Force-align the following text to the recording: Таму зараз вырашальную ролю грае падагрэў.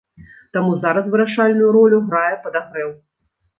Таму 0.55 0.77
зараз 0.85 1.11
вырашальную 1.17 1.69
ролю 1.77 2.01
грае 2.09 2.35
падагрэў. 2.49 2.91